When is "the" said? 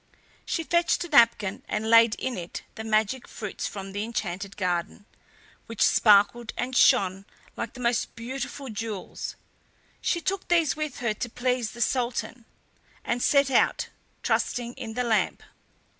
2.73-2.83, 3.91-4.03, 7.75-7.81, 11.73-11.81, 14.95-15.03